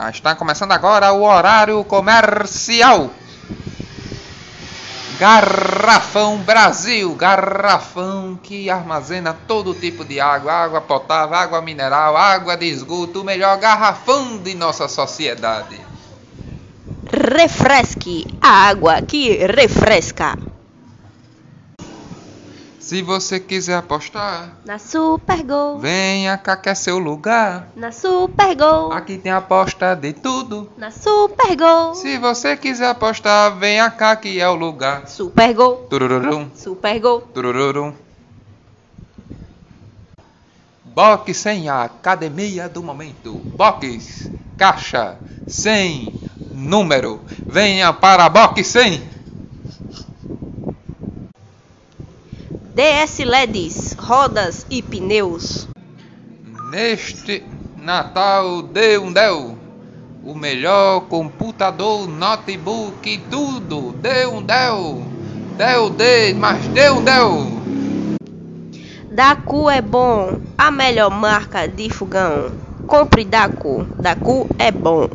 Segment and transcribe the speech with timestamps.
[0.00, 3.10] Ah, está começando agora o horário comercial.
[5.18, 12.66] Garrafão Brasil, garrafão que armazena todo tipo de água, água potável, água mineral, água de
[12.66, 15.80] esgoto, o melhor garrafão de nossa sociedade.
[17.10, 20.38] Refresque a água que refresca.
[22.80, 27.68] Se você quiser apostar, Na Super Gol, venha cá que é seu lugar.
[27.76, 30.70] na Super Gol, Aqui tem aposta de tudo.
[30.76, 35.06] na Super Gol, Se você quiser apostar, venha cá que é o lugar.
[35.08, 37.20] Super Gol, Turururum, Super Gol.
[37.34, 37.92] turururum.
[40.84, 43.34] Box sem a academia do momento.
[43.56, 46.12] Box, caixa, sem
[46.52, 47.20] número.
[47.46, 49.17] Venha para a Box 100.
[52.78, 55.66] DS LEDs, rodas e pneus.
[56.70, 57.42] Neste
[57.76, 59.58] Natal dê um Dell.
[60.22, 63.90] O melhor computador, notebook, tudo.
[63.94, 65.02] Dê um Dell.
[65.56, 67.46] Dell, dê, mas dê um Dell.
[69.10, 72.52] Dacu é bom, a melhor marca de fogão.
[72.86, 75.10] Compre Dacu, Dacu é bom.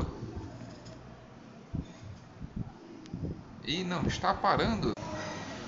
[3.65, 4.91] E não está parando.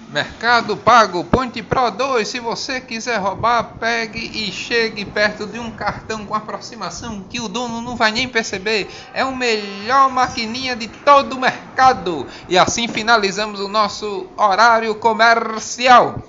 [0.07, 2.27] Mercado Pago Ponte Pro 2.
[2.27, 7.47] Se você quiser roubar, pegue e chegue perto de um cartão com aproximação que o
[7.47, 8.87] dono não vai nem perceber.
[9.13, 12.27] É o melhor maquininha de todo o mercado.
[12.47, 16.21] E assim finalizamos o nosso horário comercial.